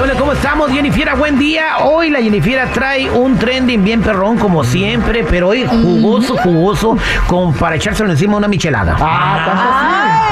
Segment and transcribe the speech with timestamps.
[0.00, 0.14] Hola?
[0.14, 1.14] ¿Cómo estamos, Jennifiera?
[1.14, 1.78] Buen día.
[1.78, 7.52] Hoy la Jennifiera trae un trending bien perrón, como siempre, pero hoy jugoso, jugoso, con,
[7.54, 8.96] para echárselo encima una michelada.
[8.98, 10.29] ¡Ay!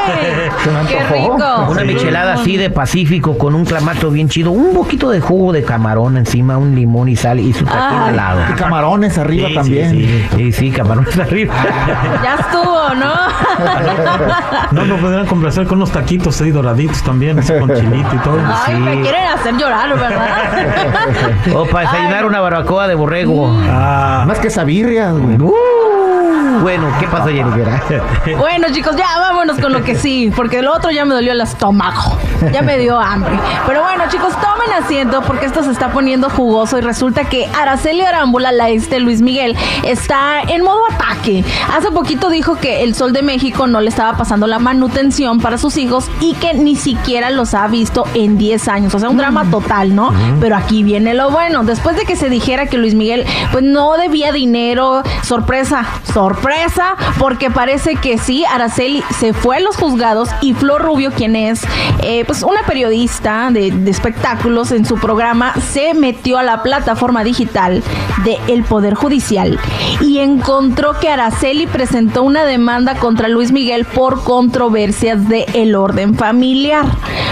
[0.88, 1.66] ¡Qué rico!
[1.70, 5.62] Una michelada así de Pacífico con un clamato bien chido, un poquito de jugo de
[5.62, 8.08] camarón encima, un limón y sal y su taquín Ay.
[8.10, 8.40] al lado.
[8.50, 9.90] Y camarones arriba Sí, también.
[9.90, 11.54] Sí, sí, sí, sí, camarones arriba.
[12.22, 13.12] Ya estuvo, ¿no?
[14.72, 18.38] No, lo podrían complacer con unos taquitos ahí doraditos también, así con chilito y todo.
[18.46, 18.80] Ay, Sí.
[18.80, 20.28] me quieren hacer llorar, ¿verdad?
[21.54, 22.24] O para desayunar Ay.
[22.28, 23.56] una barbacoa de borrego.
[23.70, 25.36] Ah, Más que sabirrias, güey.
[25.40, 25.52] Uh,
[26.60, 27.82] bueno, ¿qué pasó, Jennifiera?
[28.38, 31.40] Bueno, chicos, ya vámonos con lo que sí, porque lo otro ya me dolió el
[31.40, 32.18] estómago.
[32.52, 33.38] Ya me dio hambre.
[33.66, 38.02] Pero bueno, chicos, tomen asiento porque esto se está poniendo jugoso y resulta que Araceli
[38.02, 41.44] Arámbula, la ex de Luis Miguel, está en modo ataque.
[41.74, 45.58] Hace poquito dijo que el Sol de México no le estaba pasando la manutención para
[45.58, 48.94] sus hijos y que ni siquiera los ha visto en 10 años.
[48.94, 50.12] O sea, un drama total, ¿no?
[50.40, 51.64] Pero aquí viene lo bueno.
[51.64, 56.37] Después de que se dijera que Luis Miguel pues no debía dinero, sorpresa, sorpresa,
[57.18, 61.62] porque parece que sí, Araceli se fue a los juzgados y Flor Rubio, quien es
[62.02, 67.24] eh, pues una periodista de, de espectáculos en su programa, se metió a la plataforma
[67.24, 67.82] digital
[68.24, 69.58] de El Poder Judicial
[70.00, 76.14] y encontró que Araceli presentó una demanda contra Luis Miguel por controversias de el orden
[76.14, 76.84] familiar.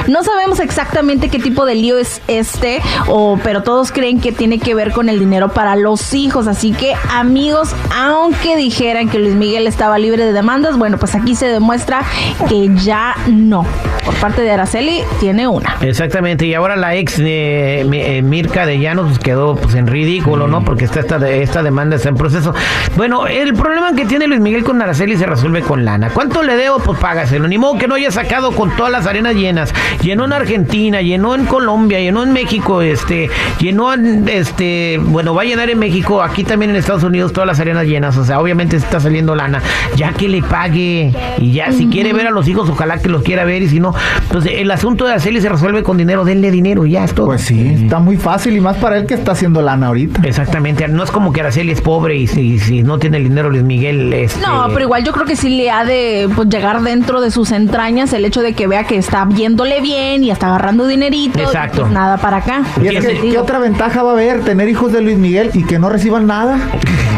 [0.09, 4.59] No sabemos exactamente qué tipo de lío es este, o, pero todos creen que tiene
[4.59, 6.47] que ver con el dinero para los hijos.
[6.47, 8.57] Así que, amigos, aunque
[8.97, 12.03] dijeran que Luis Miguel estaba libre de demandas, bueno, pues aquí se demuestra
[12.49, 13.67] que ya no.
[14.05, 15.77] Por parte de Araceli, tiene una.
[15.81, 19.87] Exactamente, y ahora la ex de Mi- eh, Mirka de Llanos pues, quedó pues en
[19.89, 20.65] ridículo, ¿no?
[20.65, 22.55] Porque está esta, de- esta demanda está en proceso.
[22.97, 26.11] Bueno, el problema que tiene Luis Miguel con Araceli se resuelve con lana.
[26.11, 26.79] ¿Cuánto le debo?
[26.79, 27.49] Pues págaselo.
[27.49, 29.75] Ni modo que no haya sacado con todas las arenas llenas.
[30.03, 33.29] Llenó en Argentina, llenó en Colombia, llenó en México, este,
[33.59, 37.49] llenó en, este, bueno, va a llenar en México, aquí también en Estados Unidos todas
[37.49, 38.17] las arenas llenas.
[38.17, 39.63] O sea, obviamente está saliendo lana.
[39.97, 41.13] Ya que le pague.
[41.39, 43.63] Y ya, si quiere ver a los hijos, ojalá que los quiera ver.
[43.63, 43.95] Y si no,
[44.31, 46.25] pues el asunto de Araceli se resuelve con dinero.
[46.25, 47.27] Denle dinero y ya es todo.
[47.27, 50.23] Pues sí, está muy fácil y más para él que está haciendo lana ahorita.
[50.25, 53.51] Exactamente, no es como que Araceli es pobre y si, si no tiene el dinero
[53.51, 56.83] Luis Miguel este, No, pero igual yo creo que sí le ha de pues, llegar
[56.83, 60.49] dentro de sus entrañas el hecho de que vea que está viéndole bien y está
[60.49, 61.39] agarrando dinerito.
[61.39, 61.83] y, Exacto.
[61.83, 62.63] pues, nada para acá.
[62.83, 63.17] Y es que.
[63.31, 66.27] ¿qué otra ventaja va a haber tener hijos de Luis Miguel y que no reciban
[66.27, 66.59] nada?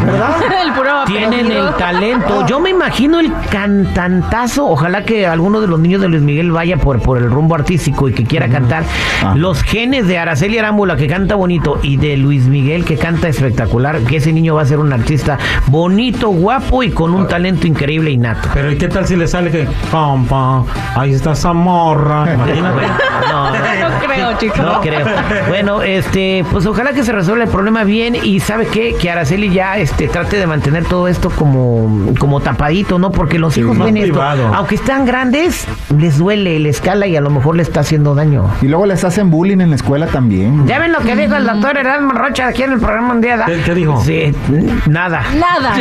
[0.05, 0.35] ¿Verdad?
[0.65, 2.45] el puro Tienen el talento.
[2.47, 4.67] Yo me imagino el cantantazo.
[4.67, 8.09] Ojalá que alguno de los niños de Luis Miguel vaya por, por el rumbo artístico
[8.09, 8.83] y que quiera cantar.
[9.21, 9.35] Ajá.
[9.35, 13.99] Los genes de Araceli Arámbula, que canta bonito, y de Luis Miguel, que canta espectacular.
[14.01, 15.37] Que ese niño va a ser un artista
[15.67, 18.49] bonito, guapo y con un talento increíble innato.
[18.53, 22.33] pero ¿y qué tal si le sale que pam, pam, ahí está esa morra?
[22.33, 22.81] Imagínate.
[23.31, 24.59] No, No creo, chicos.
[24.59, 25.05] No creo.
[25.47, 29.49] Bueno, este, pues ojalá que se resuelva el problema bien y sabe qué, que Araceli
[29.51, 33.11] ya este trate de mantener todo esto como, como tapadito, ¿no?
[33.11, 34.51] Porque los hijos más ven esto, privado.
[34.53, 35.65] aunque están grandes,
[35.97, 38.49] les duele, les cala y a lo mejor le está haciendo daño.
[38.61, 40.67] Y luego les hacen bullying en la escuela también.
[40.67, 43.41] ¿Ya ven lo que dijo el doctor Erasmo Rocha aquí en el programa un día?
[43.45, 44.01] ¿Qué- qué dijo?
[44.03, 44.35] Sí,
[44.87, 45.23] nada.
[45.39, 45.73] Nada.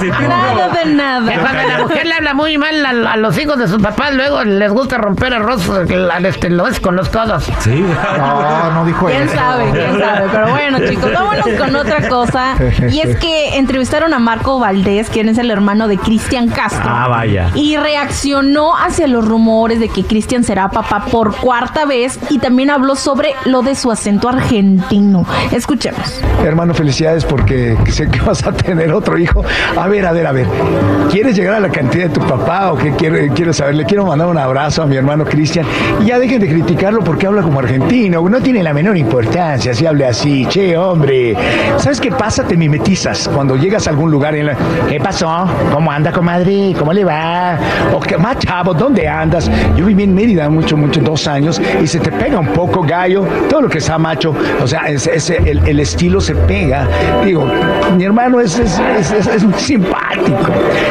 [0.00, 1.32] Sí, Nada de nada.
[1.40, 4.42] cuando la mujer le habla muy mal a, a los hijos de sus papás, luego
[4.44, 7.44] les gusta romper arroz al- este, lo es con los codos.
[7.60, 7.84] Sí.
[8.18, 9.34] No, no dijo ¿Quién eso.
[9.34, 9.70] sabe?
[9.72, 10.26] ¿Quién sabe?
[10.32, 12.54] Pero bueno, chicos, vámonos con otra cosa.
[12.90, 16.82] Y es que entrevistaron a Marco Valdés, quien es el hermano de Cristian Castro.
[16.84, 17.50] Ah, vaya.
[17.54, 22.70] Y reaccionó hacia los rumores de que Cristian será papá por cuarta vez y también
[22.70, 25.26] habló sobre lo de su acento argentino.
[25.50, 26.22] Escuchemos.
[26.44, 29.42] Hermano, felicidades porque sé que vas a tener otro hijo.
[29.76, 30.46] A ver, a ver, a ver.
[31.10, 33.74] ¿Quieres llegar a la cantidad de tu papá o qué quiero, quiero saber?
[33.74, 35.66] Le quiero mandar un abrazo a mi hermano Cristian.
[36.00, 38.28] Y ya dejen de criticarlo porque habla como argentino.
[38.28, 40.46] No tiene la menor importancia si hable así.
[40.46, 41.36] Che, hombre.
[41.76, 42.44] ¿Sabes qué pasa?
[42.44, 42.56] Te
[43.34, 44.56] Cuando llegas a algún lugar en la...
[44.88, 45.46] ¿Qué pasó?
[45.72, 46.74] ¿Cómo anda, comadre?
[46.78, 47.56] ¿Cómo le va?
[47.94, 49.50] O que más chavo, ¿dónde andas?
[49.76, 53.24] Yo viví en Mérida mucho, mucho, dos años, y se te pega un poco gallo,
[53.48, 56.86] todo lo que está macho, o sea, es, es- el, el estilo se pega.
[57.24, 57.46] Digo,
[57.96, 60.36] mi hermano es, es, es- es- es muy simpático.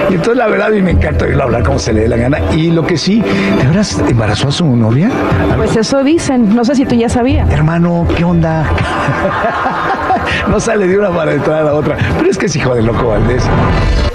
[0.09, 2.17] Y entonces la verdad, a mí me encanta oírlo hablar como se le dé la
[2.17, 2.39] gana.
[2.55, 5.09] Y lo que sí, ¿de veras embarazó a su novia?
[5.55, 6.55] Pues eso dicen.
[6.55, 7.49] No sé si tú ya sabías.
[7.51, 8.65] Hermano, ¿qué onda?
[10.49, 11.90] no sale de una para entrar a la otra.
[12.17, 13.43] Pero es que es hijo de loco Valdés.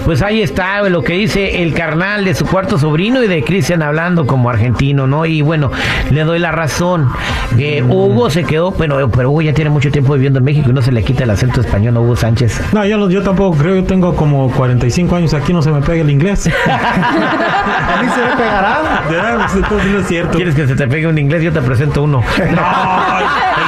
[0.04, 3.82] Pues ahí está lo que dice el carnal de su cuarto sobrino y de Cristian
[3.82, 5.26] hablando como argentino, ¿no?
[5.26, 5.72] Y bueno,
[6.10, 7.08] le doy la razón.
[7.56, 10.72] que Hugo se quedó, bueno, pero Hugo ya tiene mucho tiempo viviendo en México y
[10.72, 12.60] no se le quita el acento español a Hugo Sánchez.
[12.72, 15.80] No, yo, no- yo tampoco creo, yo tengo como 45 años aquí, no se me
[15.80, 16.46] pega el inglés.
[16.68, 19.02] ¿A mí se me pegará?
[19.08, 20.36] De verdad, entonces no es cierto.
[20.36, 21.42] ¿Quieres que se te pegue un inglés?
[21.42, 22.22] Yo te presento uno.
[22.38, 22.62] No,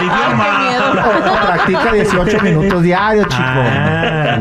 [0.02, 1.06] idioma.
[1.06, 3.42] o practica 18 minutos diarios, chico.
[3.42, 4.38] Ah.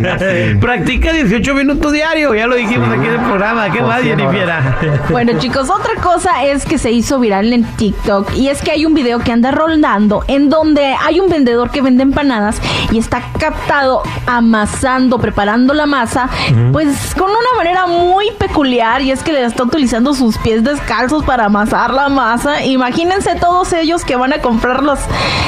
[0.59, 3.69] Practica 18 minutos diario, ya lo dijimos aquí en el programa.
[3.69, 4.77] ¿Qué más, cien Jennifiera?
[5.09, 8.85] Bueno, chicos, otra cosa es que se hizo viral en TikTok y es que hay
[8.85, 12.61] un video que anda rondando en donde hay un vendedor que vende empanadas
[12.91, 16.29] y está captado amasando, preparando la masa,
[16.71, 21.23] pues con una manera muy peculiar y es que le está utilizando sus pies descalzos
[21.23, 22.63] para amasar la masa.
[22.63, 24.99] Imagínense todos ellos que van a comprar las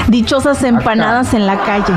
[0.08, 1.94] dichosas empanadas en la calle.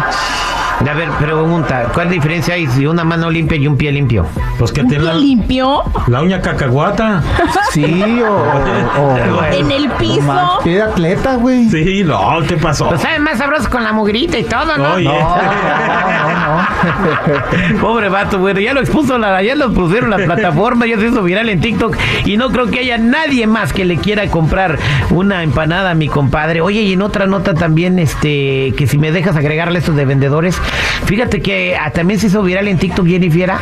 [0.81, 4.27] A ver, pregunta, ¿cuál diferencia hay si una mano limpia y un pie limpio?
[4.59, 7.23] Pues que ¿Un tiene pie la, limpio la uña cacahuata.
[7.73, 8.33] Sí, o.
[8.33, 10.59] o- o- en el no piso?
[10.65, 11.69] pie de atleta, güey.
[11.71, 12.89] Sí, no, ¿qué pasó?
[12.89, 14.95] Pues sabe más sabroso con la mugrita y todo, ¿no?
[14.95, 15.05] Oye.
[15.05, 17.81] No, no, no.
[17.81, 21.23] Pobre vato, bueno, ya lo expuso, la, ya lo pusieron la plataforma, ya se hizo
[21.23, 21.97] viral en TikTok
[22.27, 24.79] y no creo que haya nadie más que le quiera comprar
[25.11, 26.61] una empanada a mi compadre.
[26.61, 30.61] Oye, y en otra nota también, este, que si me dejas agregarle esto de vendedores,
[31.05, 33.53] fíjate que ah, también se hizo viral en TikTok, Jennifer,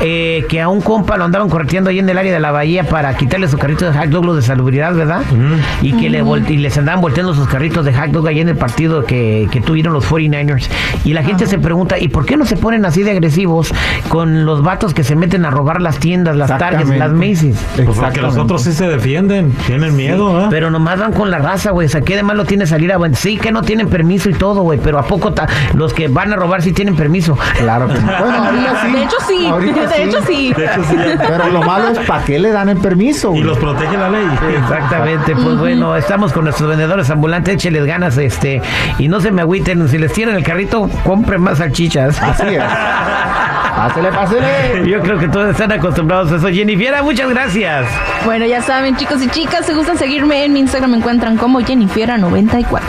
[0.00, 2.84] eh, que a un compa lo andaban correteando ahí en el área de la bahía
[2.84, 5.22] para quitarle su carrito de hot dog, los de salubridad, ¿verdad?
[5.82, 8.48] Y que le volte- y les andaban volteando sus carritos de hot dog ahí en
[8.48, 10.68] el partido que, que tuvieron los 49ers.
[11.04, 13.72] Y la gente se pregunta, ¿y por qué no se ponen así de agresivos
[14.08, 17.56] con los vatos que se meten a robar las tiendas, las Targets, las Macy's?
[17.84, 20.48] Pues porque los otros sí se defienden, tienen miedo, ¿ah?
[20.50, 21.86] Pero nomás van con la raza, güey.
[21.86, 22.98] O sea, ¿qué de malo tiene salir a...
[23.14, 24.78] Sí, que no tienen permiso y todo, güey.
[24.82, 27.36] Pero ¿a poco ta- los que van a robar sí tienen permiso?
[27.58, 28.02] Claro que sí.
[28.04, 28.92] Bueno, ahorita sí.
[28.92, 30.52] De hecho sí, Ahorita de hecho sí.
[30.54, 30.96] De hecho, sí.
[31.18, 34.26] Pero lo malo es para qué le dan el permiso, Y los protege la ley.
[34.58, 38.62] Exactamente, pues bueno, estamos con nuestros vendedores ambulantes, écheles ganas, este,
[38.98, 42.20] y no se me agüiten, si les tiran el carrito, compren más salchichas.
[42.22, 42.62] Así es.
[43.76, 44.88] Pásele, pásele.
[44.90, 46.48] Yo creo que todos están acostumbrados a eso.
[46.48, 47.86] Jennifer, muchas gracias.
[48.24, 51.60] Bueno, ya saben, chicos y chicas, si gustan seguirme en mi Instagram, me encuentran como
[51.60, 52.80] Jennifiera94.